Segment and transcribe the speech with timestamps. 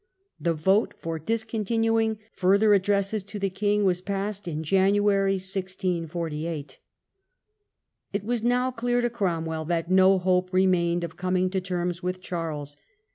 [0.39, 6.79] The vote for dis continuing further "Addresses" to the king was passed in January, 1648.
[8.11, 11.61] It was now clear to Cromwell that no hope remained Difficulties of ^^ coming to
[11.61, 12.77] terms with Charles.